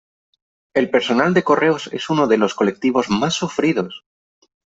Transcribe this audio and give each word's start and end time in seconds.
El 0.73 0.89
personal 0.89 1.35
de 1.35 1.43
correos 1.43 1.87
es 1.93 2.09
uno 2.09 2.25
de 2.25 2.37
los 2.39 2.55
colectivos 2.55 3.11
más 3.11 3.35
sufridos. 3.35 4.03